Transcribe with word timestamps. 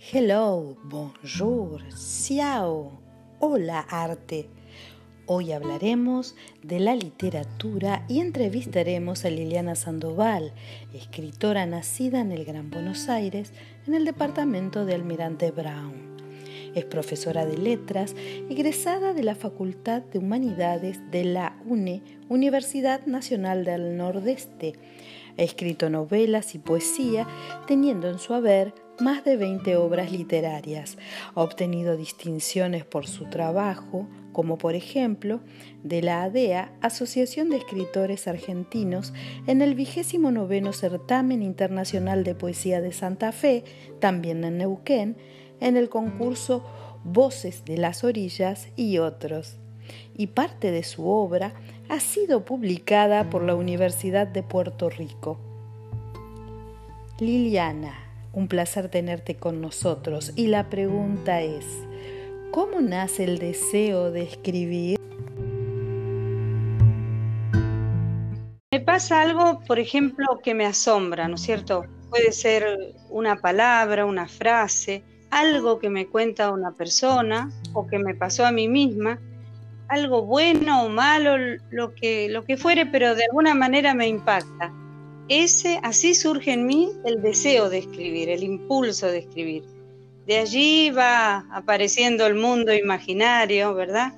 Hello, 0.00 0.76
bonjour, 0.84 1.82
ciao, 1.92 2.92
hola 3.40 3.80
arte. 3.80 4.48
Hoy 5.26 5.50
hablaremos 5.50 6.36
de 6.62 6.78
la 6.78 6.94
literatura 6.94 8.04
y 8.08 8.20
entrevistaremos 8.20 9.24
a 9.24 9.30
Liliana 9.30 9.74
Sandoval, 9.74 10.52
escritora 10.94 11.66
nacida 11.66 12.20
en 12.20 12.30
el 12.30 12.44
Gran 12.44 12.70
Buenos 12.70 13.08
Aires, 13.08 13.52
en 13.88 13.94
el 13.94 14.04
departamento 14.04 14.84
de 14.84 14.94
Almirante 14.94 15.50
Brown. 15.50 16.16
Es 16.76 16.84
profesora 16.84 17.44
de 17.44 17.58
letras, 17.58 18.14
egresada 18.48 19.12
de 19.14 19.24
la 19.24 19.34
Facultad 19.34 20.02
de 20.02 20.20
Humanidades 20.20 21.00
de 21.10 21.24
la 21.24 21.60
UNE, 21.66 22.02
Universidad 22.28 23.04
Nacional 23.06 23.64
del 23.64 23.96
Nordeste. 23.96 24.74
Ha 25.36 25.42
escrito 25.42 25.90
novelas 25.90 26.54
y 26.54 26.60
poesía, 26.60 27.26
teniendo 27.66 28.08
en 28.08 28.20
su 28.20 28.32
haber 28.32 28.72
más 29.00 29.24
de 29.24 29.36
20 29.36 29.76
obras 29.76 30.12
literarias. 30.12 30.98
Ha 31.34 31.42
obtenido 31.42 31.96
distinciones 31.96 32.84
por 32.84 33.06
su 33.06 33.26
trabajo, 33.26 34.08
como 34.32 34.58
por 34.58 34.74
ejemplo 34.74 35.40
de 35.82 36.02
la 36.02 36.22
ADEA, 36.22 36.72
Asociación 36.80 37.50
de 37.50 37.58
Escritores 37.58 38.28
Argentinos, 38.28 39.12
en 39.46 39.62
el 39.62 39.74
vigésimo 39.74 40.30
noveno 40.30 40.72
certamen 40.72 41.42
internacional 41.42 42.24
de 42.24 42.34
poesía 42.34 42.80
de 42.80 42.92
Santa 42.92 43.32
Fe, 43.32 43.64
también 44.00 44.44
en 44.44 44.58
Neuquén, 44.58 45.16
en 45.60 45.76
el 45.76 45.88
concurso 45.88 46.64
Voces 47.04 47.64
de 47.64 47.78
las 47.78 48.04
Orillas 48.04 48.68
y 48.76 48.98
otros. 48.98 49.56
Y 50.14 50.28
parte 50.28 50.70
de 50.70 50.82
su 50.82 51.08
obra 51.08 51.54
ha 51.88 52.00
sido 52.00 52.44
publicada 52.44 53.30
por 53.30 53.42
la 53.42 53.54
Universidad 53.54 54.26
de 54.26 54.42
Puerto 54.42 54.90
Rico. 54.90 55.38
Liliana, 57.20 58.07
un 58.38 58.46
placer 58.46 58.88
tenerte 58.88 59.34
con 59.36 59.60
nosotros 59.60 60.32
y 60.36 60.46
la 60.46 60.70
pregunta 60.70 61.40
es, 61.40 61.66
¿cómo 62.52 62.80
nace 62.80 63.24
el 63.24 63.38
deseo 63.38 64.12
de 64.12 64.22
escribir? 64.22 64.96
Me 68.70 68.80
pasa 68.80 69.22
algo, 69.22 69.60
por 69.66 69.80
ejemplo, 69.80 70.38
que 70.42 70.54
me 70.54 70.66
asombra, 70.66 71.26
¿no 71.26 71.34
es 71.34 71.40
cierto? 71.40 71.84
Puede 72.10 72.30
ser 72.30 72.94
una 73.10 73.36
palabra, 73.36 74.06
una 74.06 74.28
frase, 74.28 75.02
algo 75.30 75.80
que 75.80 75.90
me 75.90 76.06
cuenta 76.06 76.52
una 76.52 76.70
persona 76.70 77.50
o 77.72 77.88
que 77.88 77.98
me 77.98 78.14
pasó 78.14 78.46
a 78.46 78.52
mí 78.52 78.68
misma, 78.68 79.18
algo 79.88 80.22
bueno 80.22 80.84
o 80.84 80.88
malo, 80.88 81.36
lo 81.70 81.92
que, 81.92 82.28
lo 82.28 82.44
que 82.44 82.56
fuere, 82.56 82.86
pero 82.86 83.16
de 83.16 83.24
alguna 83.24 83.54
manera 83.54 83.94
me 83.94 84.06
impacta 84.06 84.72
ese, 85.28 85.78
así 85.82 86.14
surge 86.14 86.52
en 86.52 86.66
mí 86.66 86.90
el 87.04 87.20
deseo 87.22 87.68
de 87.68 87.78
escribir, 87.78 88.28
el 88.28 88.42
impulso 88.42 89.06
de 89.06 89.18
escribir. 89.18 89.64
De 90.26 90.38
allí 90.38 90.90
va 90.90 91.46
apareciendo 91.50 92.26
el 92.26 92.34
mundo 92.34 92.74
imaginario, 92.74 93.74
¿verdad? 93.74 94.14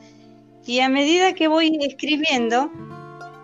Y 0.66 0.80
a 0.80 0.88
medida 0.88 1.34
que 1.34 1.48
voy 1.48 1.78
escribiendo, 1.80 2.70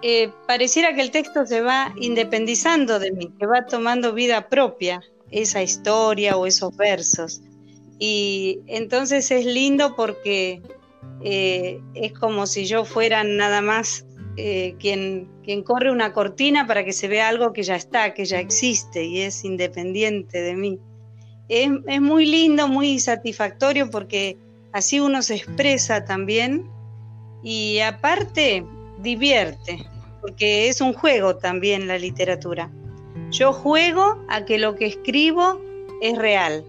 eh, 0.03 0.31
pareciera 0.47 0.94
que 0.94 1.00
el 1.00 1.11
texto 1.11 1.47
se 1.47 1.61
va 1.61 1.92
independizando 2.00 2.98
de 2.98 3.12
mí, 3.12 3.33
que 3.39 3.47
va 3.47 3.67
tomando 3.67 4.12
vida 4.12 4.48
propia, 4.48 5.00
esa 5.31 5.62
historia 5.62 6.37
o 6.37 6.47
esos 6.47 6.77
versos. 6.77 7.42
Y 7.98 8.61
entonces 8.67 9.31
es 9.31 9.44
lindo 9.44 9.97
porque 9.97 10.62
eh, 11.22 11.81
es 11.94 12.12
como 12.12 12.47
si 12.47 12.67
yo 12.67 12.84
fuera 12.84 13.25
nada 13.25 13.61
más 13.61 14.05
eh, 14.37 14.77
quien, 14.79 15.29
corre 15.65 15.91
una 15.91 16.12
cortina 16.12 16.67
para 16.67 16.84
que 16.84 16.92
se 16.92 17.09
vea 17.09 17.29
algo 17.29 17.53
que 17.53 17.62
ya 17.62 17.77
está, 17.77 18.12
que 18.12 18.25
ya 18.25 18.39
existe 18.39 19.05
y 19.05 19.20
es 19.23 19.45
independiente 19.45 20.43
de 20.43 20.55
mí. 20.55 20.78
Es 21.48 22.01
muy 22.01 22.27
lindo, 22.27 22.67
muy 22.67 22.98
satisfactorio 22.98 23.91
porque 23.91 24.37
así 24.73 24.98
uno 25.01 25.22
se 25.22 25.37
expresa 25.37 26.05
también 26.05 26.69
y 27.43 27.78
aparte 27.78 28.65
divierte, 28.99 29.87
porque 30.21 30.69
es 30.69 30.81
un 30.81 30.93
juego 30.93 31.37
también 31.37 31.87
la 31.87 31.99
literatura. 31.99 32.71
Yo 33.31 33.53
juego 33.53 34.25
a 34.28 34.44
que 34.44 34.59
lo 34.59 34.75
que 34.75 34.87
escribo 34.87 35.60
es 36.03 36.19
real 36.19 36.65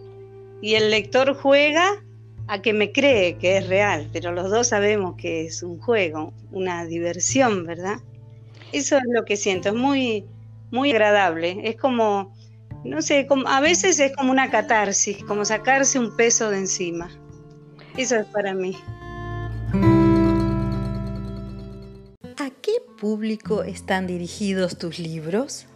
y 0.62 0.75
el 0.75 0.91
lector 0.91 1.36
juega 1.36 2.03
a 2.47 2.62
que 2.62 2.74
me 2.74 2.91
cree 2.91 3.38
que 3.38 3.58
es 3.58 3.68
real, 3.68 4.09
pero 4.13 4.31
los 4.31 4.50
dos 4.50 4.68
sabemos 4.69 5.16
que 5.18 5.46
es 5.46 5.63
un 5.63 5.80
juego, 5.80 6.34
una 6.52 6.85
diversión, 6.85 7.66
¿verdad? 7.66 8.00
Eso 8.72 8.97
es 8.97 9.03
lo 9.08 9.25
que 9.25 9.38
siento, 9.38 9.69
es 9.69 9.75
muy, 9.75 10.25
muy 10.72 10.91
agradable, 10.91 11.62
es 11.63 11.75
como, 11.75 12.34
no 12.84 13.02
sé, 13.02 13.28
como, 13.28 13.47
a 13.47 13.59
veces 13.59 14.00
es 14.00 14.16
como 14.16 14.31
una 14.31 14.50
catarsis, 14.50 15.24
como 15.25 15.46
sacarse 15.46 16.00
un 16.00 16.16
peso 16.16 16.50
de 16.50 16.59
encima. 16.59 17.09
Eso 17.97 18.16
es 18.16 18.25
para 18.28 18.53
mí. 18.53 18.78
¿A 22.38 22.50
qué 22.62 22.74
público 23.00 23.64
están 23.64 24.08
dirigidos 24.08 24.78
tus 24.78 25.00
libros? 25.00 25.68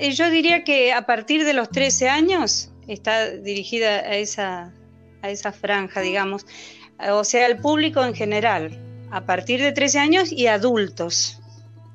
Yo 0.00 0.30
diría 0.30 0.64
que 0.64 0.92
a 0.92 1.06
partir 1.06 1.44
de 1.44 1.54
los 1.54 1.70
13 1.70 2.08
años 2.08 2.70
está 2.86 3.30
dirigida 3.30 4.00
a 4.00 4.16
esa, 4.16 4.72
a 5.22 5.30
esa 5.30 5.52
franja, 5.52 6.00
digamos, 6.00 6.46
o 7.10 7.24
sea, 7.24 7.46
al 7.46 7.58
público 7.58 8.04
en 8.04 8.14
general, 8.14 8.76
a 9.10 9.24
partir 9.24 9.60
de 9.60 9.72
13 9.72 9.98
años 9.98 10.32
y 10.32 10.46
adultos. 10.46 11.40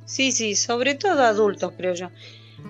Sí, 0.06 0.32
sí, 0.32 0.56
sobre 0.56 0.96
todo 0.96 1.24
adultos, 1.24 1.74
creo 1.78 1.94
yo. 1.94 2.10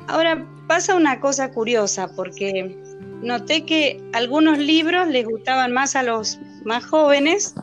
Ahora 0.07 0.45
pasa 0.67 0.95
una 0.95 1.19
cosa 1.19 1.51
curiosa, 1.51 2.13
porque 2.15 2.75
noté 3.21 3.65
que 3.65 4.01
algunos 4.13 4.57
libros 4.57 5.07
les 5.07 5.25
gustaban 5.25 5.71
más 5.71 5.95
a 5.95 6.03
los 6.03 6.39
más 6.65 6.85
jóvenes 6.85 7.55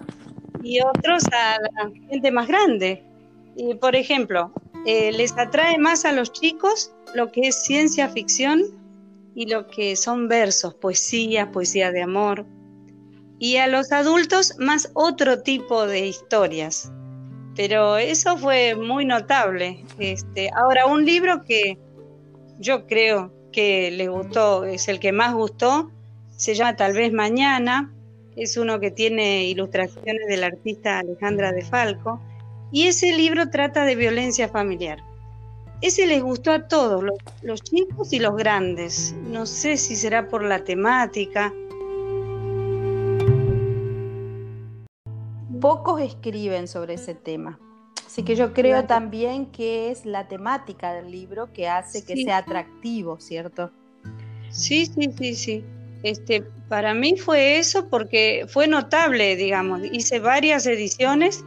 y 0.62 0.80
otros 0.80 1.25
a 1.32 1.56
la 1.60 1.91
gente 2.09 2.30
más 2.30 2.47
grande. 2.47 3.03
Y, 3.56 3.75
por 3.75 3.97
ejemplo, 3.97 4.53
eh, 4.86 5.12
les 5.12 5.36
atrae 5.36 5.78
más 5.78 6.04
a 6.04 6.12
los 6.12 6.32
chicos 6.32 6.92
lo 7.14 7.30
que 7.30 7.48
es 7.48 7.64
ciencia 7.64 8.08
ficción 8.08 8.62
y 9.34 9.46
lo 9.46 9.66
que 9.66 9.96
son 9.96 10.28
versos, 10.28 10.74
poesía, 10.74 11.50
poesía 11.52 11.92
de 11.92 12.02
amor. 12.02 12.46
Y 13.38 13.56
a 13.56 13.66
los 13.66 13.92
adultos 13.92 14.54
más 14.58 14.91
otro 14.94 15.42
tipo 15.42 15.86
de 15.86 16.06
historias. 16.06 16.92
Pero 17.56 17.96
eso 17.96 18.36
fue 18.36 18.74
muy 18.74 19.04
notable. 19.04 19.84
Este, 19.98 20.50
ahora, 20.54 20.86
un 20.86 21.04
libro 21.04 21.42
que 21.42 21.78
yo 22.58 22.86
creo 22.86 23.32
que 23.52 23.91
les 23.91 24.08
gustó, 24.08 24.64
es 24.64 24.88
el 24.88 25.00
que 25.00 25.12
más 25.12 25.34
gustó, 25.34 25.91
se 26.36 26.54
llama 26.54 26.76
Tal 26.76 26.92
vez 26.92 27.12
Mañana. 27.12 27.92
Es 28.36 28.56
uno 28.56 28.78
que 28.78 28.91
tiene 28.91 29.44
ilustraciones 29.44 30.26
del 30.28 30.44
artista 30.44 30.98
Alejandra 30.98 31.52
de 31.52 31.62
Falco. 31.62 32.20
Y 32.72 32.86
ese 32.86 33.16
libro 33.16 33.50
trata 33.50 33.84
de 33.84 33.97
violencia 33.97 34.48
familiar. 34.48 35.03
Ese 35.81 36.06
les 36.06 36.22
gustó 36.22 36.53
a 36.53 36.69
todos, 36.69 37.03
los, 37.42 37.62
chicos 37.62 38.12
y 38.12 38.20
los 38.20 38.36
grandes. 38.36 39.14
No 39.31 39.47
sé 39.47 39.76
si 39.76 39.97
será 39.97 40.28
por 40.28 40.44
la 40.44 40.62
temática. 40.62 41.53
Pocos 45.60 46.00
escriben 46.00 46.69
sobre 46.69 46.94
ese 46.94 47.14
tema. 47.14 47.59
Así 48.06 48.22
que 48.22 48.34
yo 48.34 48.53
creo 48.53 48.84
también 48.84 49.47
que 49.47 49.91
es 49.91 50.04
la 50.04 50.28
temática 50.28 50.92
del 50.92 51.10
libro 51.10 51.53
que 51.53 51.69
hace 51.69 52.04
que 52.04 52.16
sea 52.16 52.38
atractivo, 52.38 53.19
¿cierto? 53.20 53.70
Sí, 54.50 54.86
sí, 54.86 55.12
sí, 55.16 55.34
sí. 55.34 55.64
Este, 56.03 56.42
para 56.69 56.92
mí 56.92 57.16
fue 57.16 57.59
eso 57.59 57.88
porque 57.88 58.47
fue 58.48 58.66
notable, 58.66 59.36
digamos. 59.36 59.80
Hice 59.92 60.19
varias 60.19 60.66
ediciones 60.66 61.44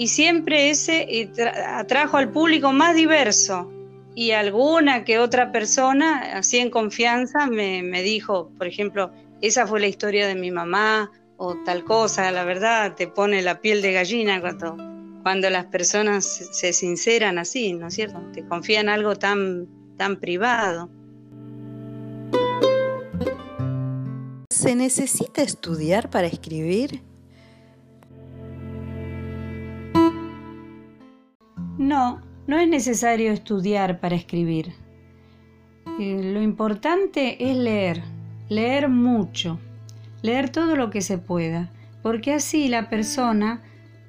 y 0.00 0.08
siempre 0.08 0.70
ese 0.70 1.30
atrajo 1.66 2.16
al 2.16 2.30
público 2.30 2.72
más 2.72 2.96
diverso. 2.96 3.70
Y 4.14 4.30
alguna 4.30 5.04
que 5.04 5.18
otra 5.18 5.52
persona, 5.52 6.38
así 6.38 6.56
en 6.56 6.70
confianza, 6.70 7.46
me, 7.46 8.02
dijo, 8.02 8.50
por 8.56 8.66
ejemplo, 8.66 9.12
esa 9.42 9.66
fue 9.66 9.78
la 9.78 9.88
historia 9.88 10.26
de 10.26 10.34
mi 10.34 10.50
mamá 10.50 11.12
o 11.36 11.54
tal 11.66 11.84
cosa, 11.84 12.30
la 12.30 12.44
verdad, 12.44 12.94
te 12.94 13.08
pone 13.08 13.42
la 13.42 13.60
piel 13.60 13.82
de 13.82 13.92
gallina 13.92 14.40
cuando, 14.40 14.74
cuando 15.22 15.50
las 15.50 15.66
personas 15.66 16.24
se 16.50 16.72
sinceran 16.72 17.36
así, 17.36 17.74
¿no 17.74 17.88
es 17.88 17.94
cierto? 17.94 18.22
Te 18.32 18.42
confían 18.46 18.88
algo 18.88 19.16
tan, 19.16 19.68
tan 19.98 20.18
privado. 20.18 20.88
¿Se 24.48 24.74
necesita 24.74 25.42
estudiar 25.42 26.08
para 26.08 26.26
escribir? 26.26 27.09
No, 31.80 32.20
no 32.46 32.58
es 32.58 32.68
necesario 32.68 33.32
estudiar 33.32 34.00
para 34.00 34.14
escribir. 34.14 34.74
Eh, 35.98 36.30
lo 36.34 36.42
importante 36.42 37.50
es 37.50 37.56
leer, 37.56 38.02
leer 38.50 38.90
mucho, 38.90 39.58
leer 40.20 40.50
todo 40.50 40.76
lo 40.76 40.90
que 40.90 41.00
se 41.00 41.16
pueda, 41.16 41.72
porque 42.02 42.34
así 42.34 42.68
la 42.68 42.90
persona 42.90 43.62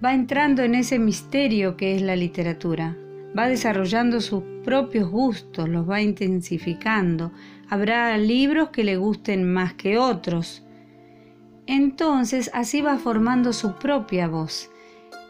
va 0.04 0.14
entrando 0.14 0.64
en 0.64 0.76
ese 0.76 1.00
misterio 1.00 1.78
que 1.78 1.96
es 1.96 2.02
la 2.02 2.18
literatura, 2.18 2.98
va 3.40 3.48
desarrollando 3.48 4.20
sus 4.20 4.44
propios 4.66 5.10
gustos, 5.10 5.70
los 5.70 5.90
va 5.90 6.02
intensificando. 6.02 7.32
Habrá 7.70 8.18
libros 8.18 8.72
que 8.72 8.84
le 8.84 8.98
gusten 8.98 9.50
más 9.50 9.76
que 9.76 9.98
otros. 9.98 10.66
Entonces 11.68 12.52
así 12.54 12.82
va 12.82 12.98
formando 12.98 13.54
su 13.54 13.76
propia 13.76 14.28
voz 14.28 14.70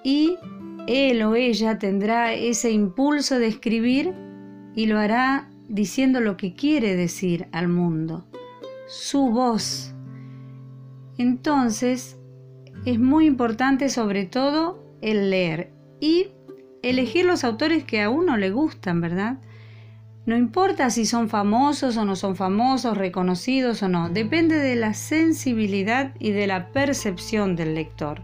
y 0.04 0.40
él 0.88 1.22
o 1.24 1.36
ella 1.36 1.80
tendrá 1.80 2.34
ese 2.34 2.72
impulso 2.72 3.40
de 3.40 3.48
escribir 3.48 4.14
y 4.76 4.86
lo 4.86 5.00
hará 5.00 5.50
diciendo 5.68 6.20
lo 6.20 6.38
que 6.38 6.54
quiere 6.54 6.96
decir 6.96 7.48
al 7.52 7.68
mundo, 7.68 8.26
su 8.88 9.30
voz. 9.30 9.94
Entonces, 11.18 12.18
es 12.86 13.00
muy 13.00 13.26
importante 13.26 13.90
sobre 13.90 14.26
todo 14.26 14.84
el 15.02 15.30
leer 15.30 15.72
y 16.00 16.28
elegir 16.82 17.26
los 17.26 17.44
autores 17.44 17.84
que 17.84 18.02
a 18.02 18.10
uno 18.10 18.38
le 18.38 18.52
gustan, 18.52 19.02
¿verdad? 19.02 19.40
No 20.26 20.36
importa 20.36 20.90
si 20.90 21.06
son 21.06 21.30
famosos 21.30 21.98
o 21.98 22.06
no 22.06 22.16
son 22.16 22.36
famosos, 22.36 22.98
reconocidos 22.98 23.82
o 23.84 23.90
no, 23.90 24.10
depende 24.10 24.56
de 24.56 24.76
la 24.76 24.94
sensibilidad 24.94 26.14
y 26.20 26.32
de 26.32 26.48
la 26.48 26.72
percepción 26.72 27.56
del 27.56 27.76
lector. 27.76 28.22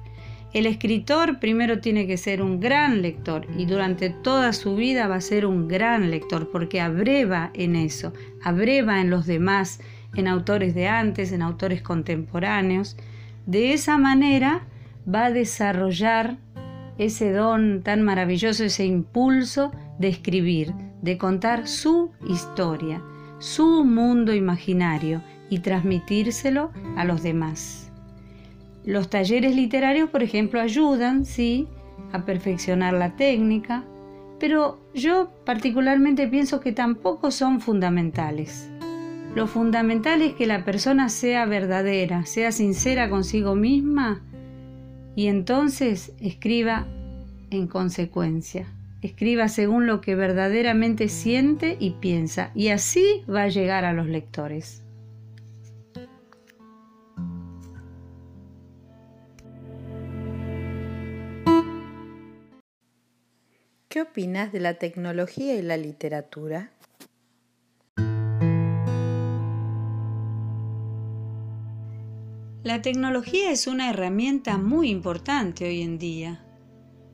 El 0.57 0.65
escritor 0.65 1.39
primero 1.39 1.81
tiene 1.81 2.07
que 2.07 2.17
ser 2.17 2.41
un 2.41 2.59
gran 2.59 3.03
lector 3.03 3.45
y 3.59 3.67
durante 3.67 4.09
toda 4.09 4.53
su 4.53 4.75
vida 4.75 5.07
va 5.07 5.17
a 5.17 5.21
ser 5.21 5.45
un 5.45 5.67
gran 5.67 6.09
lector 6.09 6.49
porque 6.49 6.81
abreva 6.81 7.51
en 7.53 7.75
eso, 7.75 8.11
abreva 8.41 8.99
en 8.99 9.11
los 9.11 9.27
demás, 9.27 9.79
en 10.15 10.27
autores 10.27 10.73
de 10.73 10.87
antes, 10.87 11.31
en 11.31 11.43
autores 11.43 11.83
contemporáneos. 11.83 12.97
De 13.45 13.73
esa 13.73 13.99
manera 13.99 14.65
va 15.07 15.25
a 15.25 15.31
desarrollar 15.31 16.39
ese 16.97 17.31
don 17.31 17.83
tan 17.83 18.01
maravilloso, 18.01 18.63
ese 18.63 18.83
impulso 18.83 19.71
de 19.99 20.07
escribir, 20.07 20.73
de 21.03 21.19
contar 21.19 21.67
su 21.67 22.09
historia, 22.27 23.03
su 23.37 23.85
mundo 23.85 24.33
imaginario 24.33 25.21
y 25.51 25.59
transmitírselo 25.59 26.71
a 26.95 27.05
los 27.05 27.21
demás. 27.21 27.86
Los 28.87 29.09
talleres 29.09 29.53
literarios, 29.53 30.09
por 30.09 30.23
ejemplo, 30.23 30.61
ayudan, 30.61 31.25
sí, 31.25 31.67
a 32.13 32.23
perfeccionar 32.23 32.93
la 32.93 33.17
técnica, 33.17 33.83
pero 34.39 34.79
yo 34.93 35.29
particularmente 35.45 36.25
pienso 36.29 36.61
que 36.61 36.71
tampoco 36.71 37.31
son 37.31 37.59
fundamentales. 37.59 38.69
Lo 39.35 39.45
fundamental 39.45 40.21
es 40.21 40.35
que 40.35 40.47
la 40.47 40.63
persona 40.63 41.09
sea 41.09 41.45
verdadera, 41.45 42.25
sea 42.25 42.53
sincera 42.53 43.09
consigo 43.09 43.55
misma 43.55 44.21
y 45.17 45.27
entonces 45.27 46.13
escriba 46.21 46.87
en 47.49 47.67
consecuencia. 47.67 48.67
Escriba 49.01 49.49
según 49.49 49.85
lo 49.85 49.99
que 49.99 50.15
verdaderamente 50.15 51.09
siente 51.09 51.75
y 51.77 51.89
piensa 51.99 52.51
y 52.55 52.69
así 52.69 53.25
va 53.29 53.43
a 53.43 53.49
llegar 53.49 53.83
a 53.83 53.91
los 53.91 54.07
lectores. 54.07 54.86
¿Qué 63.97 64.03
opinas 64.03 64.51
de 64.51 64.59
la 64.59 64.75
tecnología 64.75 65.55
y 65.55 65.63
la 65.63 65.75
literatura? 65.75 66.69
La 72.61 72.83
tecnología 72.83 73.49
es 73.49 73.65
una 73.65 73.89
herramienta 73.89 74.59
muy 74.59 74.91
importante 74.91 75.65
hoy 75.65 75.81
en 75.81 75.97
día 75.97 76.45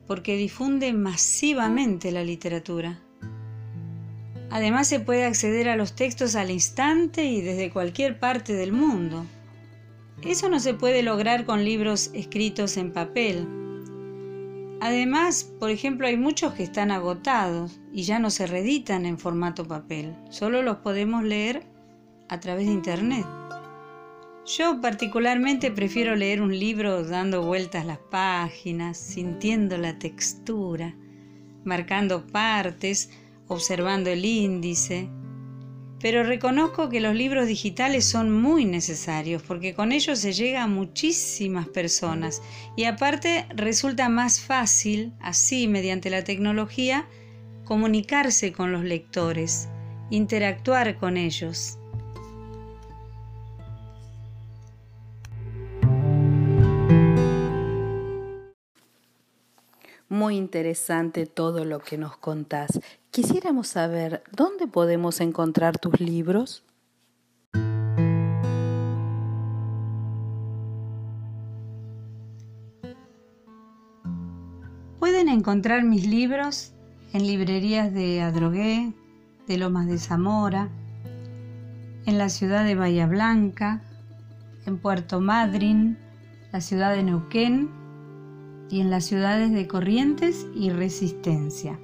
porque 0.06 0.36
difunde 0.36 0.92
masivamente 0.92 2.12
la 2.12 2.22
literatura. 2.22 3.00
Además 4.50 4.86
se 4.86 5.00
puede 5.00 5.24
acceder 5.24 5.70
a 5.70 5.76
los 5.76 5.94
textos 5.94 6.36
al 6.36 6.50
instante 6.50 7.24
y 7.24 7.40
desde 7.40 7.70
cualquier 7.70 8.20
parte 8.20 8.52
del 8.52 8.72
mundo. 8.72 9.24
Eso 10.22 10.50
no 10.50 10.60
se 10.60 10.74
puede 10.74 11.02
lograr 11.02 11.46
con 11.46 11.64
libros 11.64 12.10
escritos 12.12 12.76
en 12.76 12.92
papel, 12.92 13.63
Además, 14.80 15.44
por 15.58 15.70
ejemplo, 15.70 16.06
hay 16.06 16.16
muchos 16.16 16.52
que 16.54 16.62
están 16.62 16.90
agotados 16.90 17.80
y 17.92 18.02
ya 18.02 18.18
no 18.18 18.30
se 18.30 18.46
reeditan 18.46 19.06
en 19.06 19.18
formato 19.18 19.66
papel, 19.66 20.14
solo 20.30 20.62
los 20.62 20.78
podemos 20.78 21.24
leer 21.24 21.64
a 22.28 22.40
través 22.40 22.66
de 22.66 22.72
Internet. 22.72 23.26
Yo 24.46 24.80
particularmente 24.82 25.70
prefiero 25.70 26.16
leer 26.16 26.42
un 26.42 26.58
libro 26.58 27.02
dando 27.02 27.42
vueltas 27.42 27.86
las 27.86 27.98
páginas, 27.98 28.98
sintiendo 28.98 29.78
la 29.78 29.98
textura, 29.98 30.94
marcando 31.64 32.26
partes, 32.26 33.10
observando 33.48 34.10
el 34.10 34.24
índice, 34.24 35.08
pero 36.04 36.22
reconozco 36.22 36.90
que 36.90 37.00
los 37.00 37.14
libros 37.14 37.46
digitales 37.46 38.04
son 38.04 38.30
muy 38.30 38.66
necesarios 38.66 39.40
porque 39.40 39.72
con 39.72 39.90
ellos 39.90 40.18
se 40.18 40.34
llega 40.34 40.62
a 40.62 40.66
muchísimas 40.66 41.66
personas 41.66 42.42
y 42.76 42.84
aparte 42.84 43.46
resulta 43.56 44.10
más 44.10 44.38
fácil, 44.38 45.14
así 45.18 45.66
mediante 45.66 46.10
la 46.10 46.22
tecnología, 46.22 47.08
comunicarse 47.64 48.52
con 48.52 48.70
los 48.70 48.84
lectores, 48.84 49.70
interactuar 50.10 50.98
con 50.98 51.16
ellos. 51.16 51.78
Muy 60.10 60.36
interesante 60.36 61.24
todo 61.24 61.64
lo 61.64 61.78
que 61.78 61.96
nos 61.96 62.18
contás. 62.18 62.78
Quisiéramos 63.14 63.68
saber 63.68 64.24
dónde 64.32 64.66
podemos 64.66 65.20
encontrar 65.20 65.78
tus 65.78 66.00
libros. 66.00 66.64
Pueden 74.98 75.28
encontrar 75.28 75.84
mis 75.84 76.08
libros 76.08 76.72
en 77.12 77.24
librerías 77.24 77.94
de 77.94 78.20
Adrogué, 78.20 78.92
de 79.46 79.58
Lomas 79.58 79.86
de 79.86 79.98
Zamora, 79.98 80.68
en 82.06 82.18
la 82.18 82.28
ciudad 82.28 82.64
de 82.64 82.74
Bahía 82.74 83.06
Blanca, 83.06 83.80
en 84.66 84.76
Puerto 84.76 85.20
Madryn, 85.20 85.96
la 86.50 86.60
ciudad 86.60 86.92
de 86.92 87.04
Neuquén 87.04 87.70
y 88.70 88.80
en 88.80 88.90
las 88.90 89.04
ciudades 89.04 89.52
de 89.52 89.68
Corrientes 89.68 90.48
y 90.56 90.70
Resistencia. 90.70 91.78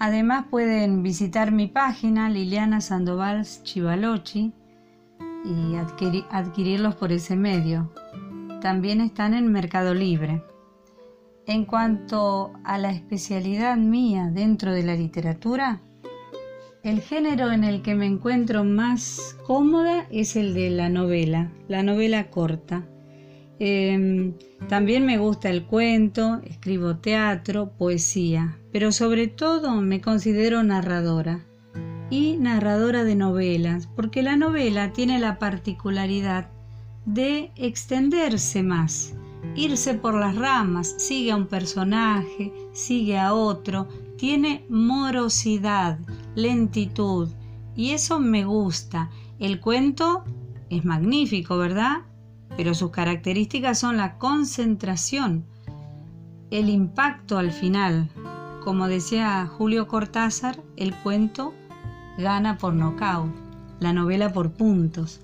Además 0.00 0.46
pueden 0.48 1.02
visitar 1.02 1.50
mi 1.50 1.66
página 1.66 2.30
Liliana 2.30 2.80
Sandoval 2.80 3.44
Chivalochi 3.44 4.52
y 5.44 5.74
adquirirlos 6.30 6.94
por 6.94 7.10
ese 7.10 7.34
medio. 7.34 7.92
También 8.60 9.00
están 9.00 9.34
en 9.34 9.50
Mercado 9.50 9.94
Libre. 9.94 10.42
En 11.46 11.64
cuanto 11.64 12.52
a 12.62 12.78
la 12.78 12.90
especialidad 12.90 13.76
mía 13.76 14.30
dentro 14.32 14.72
de 14.72 14.84
la 14.84 14.94
literatura, 14.94 15.80
el 16.84 17.00
género 17.00 17.50
en 17.50 17.64
el 17.64 17.82
que 17.82 17.94
me 17.94 18.06
encuentro 18.06 18.62
más 18.62 19.36
cómoda 19.46 20.06
es 20.10 20.36
el 20.36 20.54
de 20.54 20.70
la 20.70 20.88
novela, 20.88 21.50
la 21.66 21.82
novela 21.82 22.30
corta. 22.30 22.84
Em, 23.60 24.34
también 24.68 25.04
me 25.04 25.18
gusta 25.18 25.50
el 25.50 25.64
cuento, 25.64 26.40
escribo 26.44 26.96
teatro, 26.96 27.72
poesía, 27.76 28.56
pero 28.72 28.92
sobre 28.92 29.26
todo 29.26 29.80
me 29.80 30.00
considero 30.00 30.62
narradora 30.62 31.44
y 32.10 32.36
narradora 32.36 33.04
de 33.04 33.16
novelas, 33.16 33.88
porque 33.88 34.22
la 34.22 34.36
novela 34.36 34.92
tiene 34.92 35.18
la 35.18 35.38
particularidad 35.38 36.50
de 37.04 37.50
extenderse 37.56 38.62
más, 38.62 39.14
irse 39.56 39.94
por 39.94 40.14
las 40.14 40.36
ramas, 40.36 40.94
sigue 40.98 41.32
a 41.32 41.36
un 41.36 41.46
personaje, 41.46 42.52
sigue 42.72 43.18
a 43.18 43.34
otro, 43.34 43.88
tiene 44.16 44.64
morosidad, 44.68 45.98
lentitud, 46.34 47.28
y 47.74 47.90
eso 47.90 48.20
me 48.20 48.44
gusta. 48.44 49.10
El 49.38 49.60
cuento 49.60 50.24
es 50.68 50.84
magnífico, 50.84 51.56
¿verdad? 51.58 52.02
Pero 52.56 52.74
sus 52.74 52.90
características 52.90 53.78
son 53.78 53.96
la 53.96 54.18
concentración, 54.18 55.44
el 56.50 56.68
impacto 56.68 57.38
al 57.38 57.52
final. 57.52 58.08
Como 58.64 58.88
decía 58.88 59.46
Julio 59.46 59.86
Cortázar, 59.86 60.58
el 60.76 60.94
cuento 60.94 61.54
gana 62.18 62.58
por 62.58 62.74
nocaut, 62.74 63.30
la 63.80 63.92
novela 63.92 64.32
por 64.32 64.52
puntos. 64.52 65.20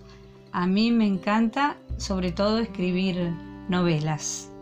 A 0.52 0.66
mí 0.66 0.92
me 0.92 1.06
encanta 1.06 1.76
sobre 1.96 2.32
todo 2.32 2.58
escribir 2.58 3.32
novelas. 3.68 4.53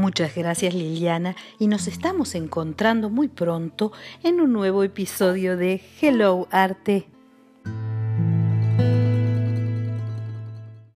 Muchas 0.00 0.34
gracias 0.34 0.72
Liliana 0.72 1.36
y 1.58 1.66
nos 1.66 1.86
estamos 1.86 2.34
encontrando 2.34 3.10
muy 3.10 3.28
pronto 3.28 3.92
en 4.22 4.40
un 4.40 4.50
nuevo 4.50 4.82
episodio 4.82 5.58
de 5.58 5.82
Hello 6.00 6.48
Arte. 6.50 7.06